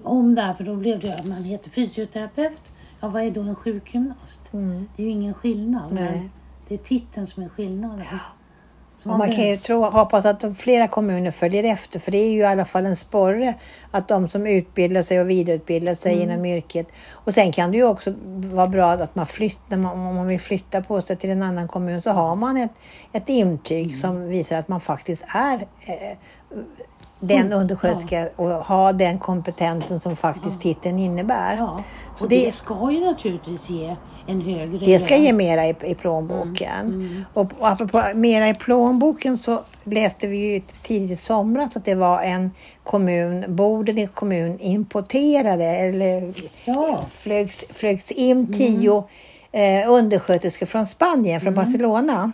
om 0.04 0.36
det 0.36 0.42
här 0.42 0.54
för 0.54 0.64
då 0.64 0.76
blev 0.76 1.00
det 1.00 1.14
att 1.14 1.26
man 1.26 1.44
heter 1.44 1.70
fysioterapeut. 1.70 2.72
Ja, 3.00 3.08
vad 3.08 3.24
är 3.24 3.32
då 3.32 3.42
en 3.42 3.56
sjukgymnast? 3.56 4.54
Mm. 4.54 4.90
Det 4.96 5.04
är 5.04 5.06
ju 5.06 5.12
ingen 5.12 5.34
skillnad. 5.34 5.94
Nej. 5.94 6.20
Men 6.20 6.30
det 6.68 6.74
är 6.74 6.78
titeln 6.78 7.28
som 7.28 7.44
är 7.44 7.50
skillnaden. 7.50 8.06
Så 8.10 8.16
Och 9.06 9.18
man 9.18 9.32
kan 9.32 9.48
ju 9.48 9.58
tro, 9.58 9.84
hoppas 9.84 10.26
att 10.26 10.44
flera 10.58 10.88
kommuner 10.88 11.32
följer 11.32 11.64
efter 11.64 12.00
för 12.00 12.12
det 12.12 12.18
är 12.18 12.32
ju 12.32 12.40
i 12.40 12.44
alla 12.46 12.66
fall 12.66 12.86
en 12.86 12.96
sporre 12.96 13.54
att 13.92 14.08
de 14.08 14.30
som 14.30 14.48
utbildar 14.48 15.02
sig 15.02 15.22
och 15.22 15.30
vidareutbildar 15.30 15.96
sig 15.96 16.14
Mm. 16.14 16.32
inom 16.32 16.46
yrket. 16.46 16.88
Och 17.12 17.34
sen 17.34 17.52
kan 17.52 17.72
det 17.72 17.78
ju 17.78 17.84
också 17.84 18.14
vara 18.54 18.68
bra 18.68 18.92
att 18.92 19.16
man 19.16 19.26
flyttar, 19.28 19.76
om 19.76 20.16
man 20.16 20.28
vill 20.28 20.40
flytta 20.40 20.82
på 20.82 21.02
sig 21.02 21.16
till 21.16 21.30
en 21.30 21.44
annan 21.44 21.68
kommun 21.68 22.02
så 22.02 22.12
har 22.12 22.36
man 22.36 22.58
ett, 22.58 22.72
ett 23.12 23.30
intyg 23.30 23.88
Mm. 23.88 24.00
som 24.02 24.28
visar 24.28 24.58
att 24.58 24.68
man 24.68 24.82
faktiskt 24.82 25.24
är 25.28 25.68
eh, 25.86 26.18
den 27.20 27.46
Mm, 27.46 27.60
undersköterska 27.60 28.30
och 28.36 28.50
har 28.50 28.94
den 28.94 29.20
kompetensen 29.20 30.00
som 30.00 30.16
faktiskt 30.16 30.62
titeln 30.62 31.00
innebär. 31.00 31.58
Ja, 31.58 31.80
Så 32.16 32.24
och 32.24 32.30
det- 32.30 32.46
det, 32.46 32.52
ska 32.52 32.92
ju 32.92 33.00
naturligtvis 33.06 33.70
ge 33.70 33.96
en 34.28 34.42
högre 34.42 34.78
Det 34.86 35.00
ska 35.06 35.16
lön. 35.16 35.24
ge 35.24 35.34
mera 35.34 35.66
i, 35.68 35.76
i 35.84 35.96
plånboken. 35.96 36.86
Mm, 36.86 37.26
Och, 37.34 37.52
och 37.60 37.68
apropå 37.70 38.04
mera 38.16 38.50
i 38.50 38.54
plånboken 38.54 39.38
så 39.38 39.62
läste 39.84 40.28
vi 40.28 40.38
ju 40.54 40.62
tidigt 40.84 41.12
i 41.12 41.16
somras 41.16 41.76
att 41.78 41.86
det 41.86 41.96
var 41.96 42.22
en 42.22 42.52
kommun, 42.84 43.46
Bodens 43.56 44.12
kommun 44.14 44.60
importerade 44.60 45.66
eller 45.66 46.34
Ja. 46.66 47.00
flögs, 47.12 47.64
flögs 47.74 48.12
in 48.12 48.54
tio 48.54 49.04
eh, 49.52 49.90
undersköterskor 49.92 50.66
från 50.66 50.86
Spanien, 50.86 51.42
från 51.42 51.54
Barcelona. 51.56 52.32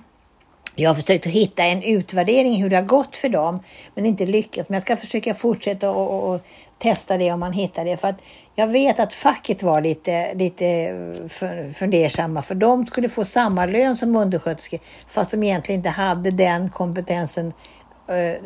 Jag 0.76 0.90
har 0.90 0.96
försökt 0.96 1.26
att 1.26 1.32
hitta 1.32 1.64
en 1.64 1.84
utvärdering 1.84 2.62
hur 2.64 2.70
det 2.70 2.76
har 2.76 2.84
gått 2.84 3.16
för 3.16 3.30
dem, 3.30 3.64
men 3.96 4.06
inte 4.06 4.26
lyckats. 4.26 4.70
Men 4.70 4.76
jag 4.76 4.84
ska 4.84 4.98
försöka 4.98 5.36
fortsätta 5.36 5.92
och, 5.92 6.14
och, 6.14 6.36
och 6.36 6.42
testa 6.78 7.18
det 7.18 7.32
om 7.32 7.40
man 7.40 7.54
hittar 7.54 7.86
det. 7.86 7.98
För 7.98 8.08
att 8.08 8.22
jag 8.56 8.68
vet 8.68 9.00
att 9.00 9.14
facket 9.14 9.64
var 9.64 9.82
lite, 9.82 10.34
lite 10.34 10.66
eh, 10.66 11.74
fundersamma, 11.74 12.42
för 12.42 12.56
de 12.56 12.88
skulle 12.88 13.10
få 13.10 13.26
samma 13.26 13.66
lön 13.66 13.96
som 13.96 14.16
undersköterskor, 14.16 14.80
fast 15.08 15.32
de 15.32 15.44
egentligen 15.44 15.80
inte 15.80 15.90
hade 15.90 16.32
den 16.32 16.70
kompetensen 16.70 17.54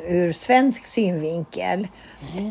ur 0.07 0.33
svensk 0.33 0.85
synvinkel. 0.85 1.87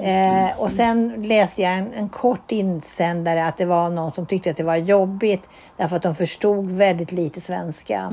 Eh, 0.02 0.60
och 0.60 0.70
sen 0.70 1.28
läste 1.28 1.62
jag 1.62 1.78
en, 1.78 1.92
en 1.92 2.08
kort 2.08 2.52
insändare 2.52 3.44
att 3.44 3.58
det 3.58 3.64
var 3.64 3.90
någon 3.90 4.12
som 4.12 4.26
tyckte 4.26 4.50
att 4.50 4.56
det 4.56 4.64
var 4.64 4.76
jobbigt 4.76 5.42
därför 5.76 5.96
att 5.96 6.02
de 6.02 6.14
förstod 6.14 6.70
väldigt 6.70 7.12
lite 7.12 7.40
svenska. 7.40 8.10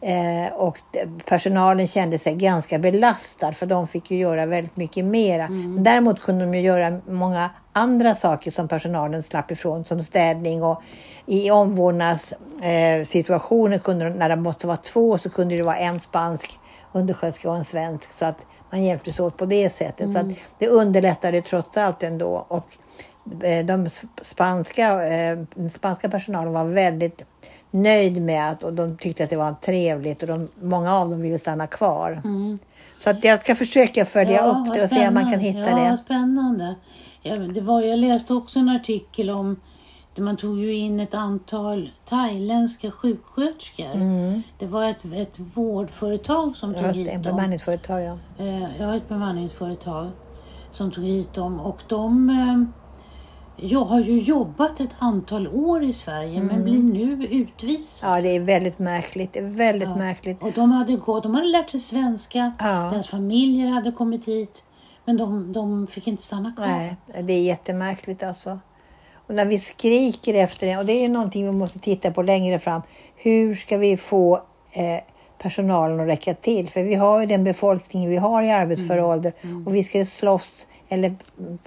Eh, 0.00 0.46
och 0.52 0.78
personalen 1.24 1.88
kände 1.88 2.18
sig 2.18 2.34
ganska 2.34 2.78
belastad 2.78 3.52
för 3.52 3.66
de 3.66 3.88
fick 3.88 4.10
ju 4.10 4.18
göra 4.18 4.46
väldigt 4.46 4.76
mycket 4.76 5.04
mera. 5.04 5.48
Men 5.48 5.84
däremot 5.84 6.20
kunde 6.20 6.44
de 6.44 6.54
ju 6.54 6.60
göra 6.60 7.00
många 7.06 7.50
andra 7.72 8.14
saker 8.14 8.50
som 8.50 8.68
personalen 8.68 9.22
slapp 9.22 9.50
ifrån 9.50 9.84
som 9.84 10.02
städning 10.02 10.62
och 10.62 10.82
i 11.26 11.50
omvårdnadssituationer 11.50 13.76
eh, 13.76 13.82
kunde 13.82 14.04
de, 14.04 14.10
när 14.10 14.28
de 14.28 14.42
måste 14.42 14.66
vara 14.66 14.76
två 14.76 15.18
så 15.18 15.30
kunde 15.30 15.56
det 15.56 15.62
vara 15.62 15.76
en 15.76 16.00
spansk 16.00 16.58
undersköterska 16.94 17.50
och 17.50 17.56
en 17.56 17.64
svensk 17.64 18.12
så 18.12 18.24
att 18.24 18.38
man 18.70 18.84
hjälptes 18.84 19.20
åt 19.20 19.36
på 19.36 19.46
det 19.46 19.70
sättet. 19.70 20.12
Så 20.12 20.18
att 20.18 20.26
det 20.58 20.68
underlättade 20.68 21.42
trots 21.42 21.76
allt 21.76 22.02
ändå. 22.02 22.46
Och 22.48 22.66
eh, 23.44 23.66
de 23.66 23.86
sp- 23.86 24.06
spanska, 24.22 25.06
eh, 25.06 25.38
den 25.54 25.70
spanska 25.70 26.08
personalen 26.08 26.52
var 26.52 26.64
väldigt 26.64 27.22
nöjd 27.70 28.22
med 28.22 28.50
att 28.50 28.62
och 28.62 28.74
de 28.74 28.96
tyckte 28.96 29.24
att 29.24 29.30
det 29.30 29.36
var 29.36 29.52
trevligt 29.52 30.22
och 30.22 30.28
de, 30.28 30.48
många 30.60 30.94
av 30.96 31.10
dem 31.10 31.20
ville 31.20 31.38
stanna 31.38 31.66
kvar. 31.66 32.20
Mm. 32.24 32.58
Så 33.00 33.10
att 33.10 33.24
jag 33.24 33.42
ska 33.42 33.54
försöka 33.54 34.04
följa 34.04 34.36
Ja, 34.36 34.42
upp 34.46 34.74
det 34.74 34.84
och 34.84 34.90
se 34.90 35.08
om 35.08 35.14
man 35.14 35.30
kan 35.32 35.40
hitta 35.40 35.70
ja, 35.70 35.90
det. 35.90 35.96
spännande. 35.96 36.74
Ja, 37.22 37.36
det 37.36 37.60
var, 37.60 37.80
jag 37.82 37.98
läste 37.98 38.34
också 38.34 38.58
en 38.58 38.68
artikel 38.68 39.30
om 39.30 39.60
man 40.22 40.36
tog 40.36 40.58
ju 40.58 40.74
in 40.74 41.00
ett 41.00 41.14
antal 41.14 41.90
thailändska 42.08 42.90
sjuksköterskor. 42.90 43.94
Mm. 43.94 44.42
Det 44.58 44.66
var 44.66 44.84
ett, 44.84 45.04
ett 45.04 45.38
vårdföretag 45.54 46.56
som 46.56 46.74
tog 46.74 46.82
hit 46.84 47.12
dem. 47.12 47.22
bemanningsföretag 47.22 48.02
ja. 48.02 48.18
Eh, 48.38 48.80
Jag 48.80 48.96
ett 48.96 49.08
bemanningsföretag 49.08 50.10
som 50.72 50.90
tog 50.90 51.04
hit 51.04 51.34
dem 51.34 51.60
och 51.60 51.78
de 51.88 52.30
eh, 52.30 52.84
jag 53.56 53.84
har 53.84 54.00
ju 54.00 54.20
jobbat 54.20 54.80
ett 54.80 54.90
antal 54.98 55.48
år 55.48 55.82
i 55.84 55.92
Sverige 55.92 56.42
men 56.42 56.64
blir 56.64 56.82
nu 56.82 57.26
utvisade. 57.26 58.12
Mm. 58.12 58.24
Ja, 58.24 58.30
det 58.30 58.36
är 58.36 58.40
väldigt 58.40 58.78
märkligt. 58.78 59.32
Det 59.32 59.38
är 59.38 59.42
väldigt 59.42 59.88
Ja. 59.88 59.96
märkligt. 59.96 60.42
Och 60.42 60.52
de 60.52 60.72
hade, 60.72 60.96
gått, 60.96 61.22
de 61.22 61.34
hade 61.34 61.46
lärt 61.48 61.70
sig 61.70 61.80
svenska, 61.80 62.52
Ja. 62.58 62.90
deras 62.92 63.08
familjer 63.08 63.68
hade 63.68 63.92
kommit 63.92 64.24
hit 64.28 64.62
men 65.04 65.16
de, 65.16 65.52
de 65.52 65.86
fick 65.86 66.06
inte 66.06 66.22
stanna 66.22 66.52
kvar. 66.52 66.66
Nej, 66.66 66.96
det 67.22 67.32
är 67.32 67.42
jättemärkligt 67.42 68.22
alltså. 68.22 68.58
Och 69.26 69.34
när 69.34 69.46
vi 69.46 69.58
skriker 69.58 70.34
efter 70.34 70.66
det, 70.66 70.76
och 70.76 70.86
det 70.86 71.04
är 71.04 71.08
någonting 71.08 71.44
vi 71.46 71.52
måste 71.52 71.78
titta 71.78 72.10
på 72.10 72.22
längre 72.22 72.58
fram. 72.58 72.82
Hur 73.16 73.54
ska 73.54 73.76
vi 73.76 73.96
få 73.96 74.34
eh, 74.72 75.00
personalen 75.38 76.00
att 76.00 76.06
räcka 76.06 76.34
till? 76.34 76.70
För 76.70 76.82
vi 76.82 76.94
har 76.94 77.20
ju 77.20 77.26
den 77.26 77.44
befolkning 77.44 78.08
vi 78.08 78.16
har 78.16 78.42
i 78.42 78.50
arbetsför 78.50 78.94
Mm. 78.94 79.04
ålder 79.10 79.32
och 79.66 79.74
vi 79.74 79.82
ska 79.82 79.98
ju 79.98 80.06
slåss, 80.06 80.66
eller 80.88 81.14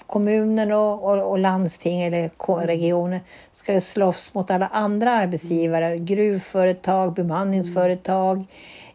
kommunen 0.06 0.72
och, 0.72 1.04
och, 1.04 1.30
och 1.32 1.40
landsting 1.40 2.02
eller 2.02 2.30
Mm. 2.50 2.68
regioner 2.68 3.20
ska 3.52 3.74
ju 3.74 3.82
slåss 3.82 4.34
mot 4.34 4.52
alla 4.52 4.68
andra 4.68 5.12
arbetsgivare. 5.12 5.98
Gruvföretag, 5.98 7.14
bemanningsföretag, 7.14 8.46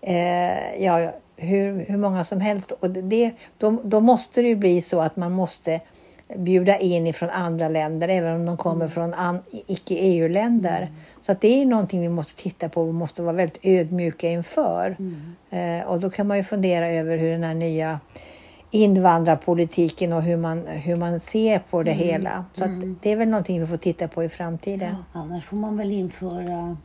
eh, 0.01 0.83
ja, 0.85 1.13
hur, 1.37 1.85
hur 1.89 1.97
många 1.97 2.25
som 2.25 2.41
helst. 2.41 2.73
Och 2.81 2.91
det, 2.91 3.31
då, 3.59 3.71
då 3.85 4.01
måste 4.01 4.43
det 4.43 4.49
ju 4.49 4.57
bli 4.57 4.83
så 4.83 5.01
att 5.01 5.17
man 5.17 5.33
måste 5.33 5.81
bjuda 6.37 6.79
in 6.79 7.07
ifrån 7.07 7.31
andra 7.31 7.69
länder, 7.69 8.09
även 8.09 8.37
om 8.37 8.47
de 8.47 8.57
kommer 8.57 8.89
från 8.89 9.15
an, 9.15 9.39
icke-EU-länder. 9.67 10.89
Så 11.23 11.33
att 11.33 11.41
det 11.41 11.63
är 11.63 11.67
någonting 11.67 12.01
vi 12.01 12.09
måste 12.09 12.43
titta 12.43 12.69
på 12.69 12.83
och 12.83 12.95
måste 12.95 13.23
vara 13.23 13.33
väldigt 13.33 13.59
ödmjuka 13.63 14.29
inför. 14.29 14.97
Eh, 15.51 15.87
och 15.87 16.01
då 16.01 16.11
kan 16.11 16.27
man 16.27 16.37
ju 16.37 16.45
fundera 16.45 16.89
över 16.89 17.19
hur 17.19 17.31
den 17.31 17.45
här 17.45 17.55
nya 17.55 18.01
invandrarpolitiken 18.71 20.13
och 20.13 20.23
hur 20.23 20.37
man, 20.37 20.67
hur 20.67 20.97
man 20.97 21.21
ser 21.21 21.59
på 21.59 21.83
det 21.83 21.93
hela. 21.93 22.45
Så 22.55 22.65
att 22.65 22.71
det 23.03 23.11
är 23.11 23.17
väl 23.17 23.29
någonting 23.29 23.61
vi 23.61 23.67
får 23.67 23.77
titta 23.77 24.09
på 24.09 24.25
i 24.25 24.29
framtiden. 24.29 24.95
Annars 25.13 25.45
får 25.45 25.57
man 25.57 25.77
väl 25.77 25.91
införa 25.91 26.77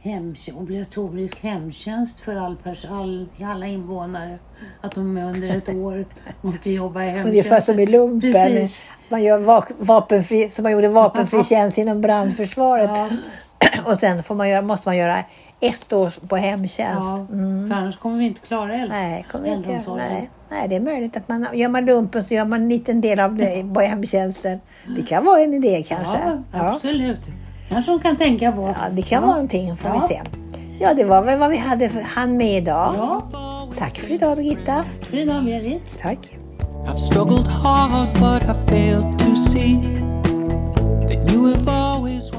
hemtjänst, 0.00 0.58
obligatorisk 0.60 1.40
hemtjänst 1.40 2.20
för 2.20 2.36
all 2.36 2.56
all, 2.90 3.28
alla 3.44 3.66
invånare. 3.66 4.38
Att 4.80 4.94
de 4.94 5.16
under 5.18 5.48
ett 5.56 5.68
år 5.68 6.04
måste 6.40 6.70
jobba 6.70 7.02
i 7.02 7.06
hemtjänst. 7.06 7.28
Ungefär 7.30 7.60
som 7.60 7.78
i 7.78 7.86
lumpen. 7.86 8.32
Precis. 8.32 8.84
Man 9.08 9.22
gör 9.22 9.38
va- 9.38 9.66
vapenfri, 9.78 10.50
som 10.50 10.62
man 10.62 10.72
gjorde 10.72 10.88
vapenfri 10.88 11.44
tjänst 11.44 11.78
inom 11.78 12.00
brandförsvaret. 12.00 12.90
Ja, 12.94 13.08
Och 13.86 13.96
sen 13.98 14.22
får 14.22 14.34
man 14.34 14.48
göra, 14.48 14.62
måste 14.62 14.88
man 14.88 14.96
göra 14.96 15.24
ett 15.60 15.92
år 15.92 16.14
på 16.28 16.36
hemtjänst. 16.36 17.00
ja. 17.02 17.26
För 17.68 17.74
annars 17.74 17.96
kommer 17.98 18.18
vi 18.18 18.24
inte 18.24 18.40
klara 18.40 18.76
el- 18.76 18.88
Nej, 18.88 19.26
kommer 19.32 19.46
jag 19.48 19.56
inte 19.56 19.68
göra. 19.68 19.78
äldreomsorgen. 19.78 20.12
Nej. 20.20 20.30
Nej, 20.50 20.68
det 20.68 20.76
är 20.76 20.80
möjligt 20.80 21.16
att 21.16 21.28
man 21.28 21.46
gör 21.54 21.68
man 21.68 21.84
lumpen 21.86 22.24
så 22.24 22.34
gör 22.34 22.44
man 22.44 22.62
en 22.62 22.68
liten 22.68 23.00
del 23.00 23.20
av 23.20 23.34
det 23.36 23.74
på 23.74 23.80
hemtjänsten. 23.80 24.60
Det 24.96 25.02
kan 25.02 25.24
vara 25.24 25.40
en 25.40 25.54
idé 25.54 25.84
kanske. 25.88 26.18
Ja, 26.24 26.42
Ja, 26.52 26.58
absolut. 26.72 27.20
Kanske 27.68 27.92
de 27.92 28.00
kan 28.00 28.16
tänka 28.16 28.52
på. 28.52 28.74
Ja, 28.82 28.88
det 28.92 29.02
kan 29.02 29.22
vara 29.22 29.32
någonting 29.32 29.76
får 29.76 29.90
Ja. 29.90 30.02
vi 30.08 30.14
se. 30.14 30.20
Ja, 30.80 30.94
det 30.94 31.04
var 31.04 31.22
väl 31.22 31.38
vad 31.38 31.50
vi 31.50 31.56
hade 31.56 31.88
för 31.88 32.00
han 32.00 32.36
med 32.36 32.56
idag. 32.56 32.94
Ja, 32.98 33.22
Tack 33.78 33.98
för 33.98 34.12
idag 34.12 34.36
Birgitta. 34.36 34.84
för 35.02 35.16
idag 35.16 35.44
Berit. 35.44 35.98
Tack. 36.02 36.18
I've 36.86 36.96
struggled 36.98 37.46
hard, 37.46 37.90
but 38.20 38.42
I 38.56 38.70
failed 38.70 39.18
to 39.18 39.36
see 39.36 39.74
that 41.08 41.32
you 41.32 41.54
have 41.54 41.70
always 41.70 42.30